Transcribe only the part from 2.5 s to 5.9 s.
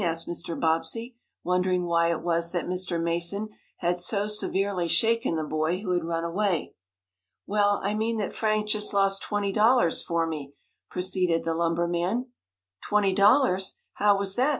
that Mr. Mason had so severely shaken the boy